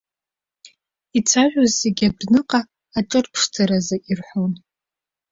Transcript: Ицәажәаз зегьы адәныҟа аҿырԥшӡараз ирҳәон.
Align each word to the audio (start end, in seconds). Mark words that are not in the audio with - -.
Ицәажәаз 1.17 1.71
зегьы 1.81 2.05
адәныҟа 2.09 2.61
аҿырԥшӡараз 2.97 3.87
ирҳәон. 4.09 4.53